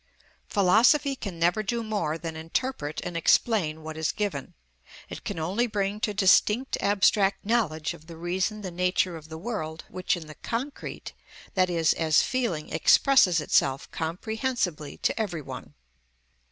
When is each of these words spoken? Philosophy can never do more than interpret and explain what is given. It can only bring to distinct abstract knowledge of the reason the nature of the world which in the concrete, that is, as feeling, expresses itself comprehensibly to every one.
Philosophy 0.47 1.15
can 1.15 1.37
never 1.37 1.61
do 1.61 1.83
more 1.83 2.17
than 2.17 2.35
interpret 2.35 3.01
and 3.03 3.15
explain 3.15 3.83
what 3.83 3.95
is 3.95 4.11
given. 4.11 4.55
It 5.09 5.23
can 5.23 5.37
only 5.37 5.67
bring 5.67 5.99
to 5.99 6.11
distinct 6.11 6.75
abstract 6.81 7.45
knowledge 7.45 7.93
of 7.93 8.07
the 8.07 8.17
reason 8.17 8.61
the 8.63 8.71
nature 8.71 9.15
of 9.15 9.29
the 9.29 9.37
world 9.37 9.83
which 9.89 10.17
in 10.17 10.25
the 10.25 10.33
concrete, 10.33 11.13
that 11.53 11.69
is, 11.69 11.93
as 11.93 12.23
feeling, 12.23 12.73
expresses 12.73 13.39
itself 13.39 13.91
comprehensibly 13.91 14.97
to 15.03 15.19
every 15.19 15.43
one. 15.43 15.75